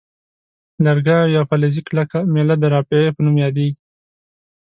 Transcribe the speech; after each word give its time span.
لرګی 0.85 1.15
او 1.21 1.27
یا 1.35 1.41
فلزي 1.49 1.81
کلکه 1.89 2.19
میله 2.33 2.55
د 2.59 2.63
رافعې 2.73 3.15
په 3.15 3.21
نوم 3.25 3.35
یادیږي. 3.45 3.75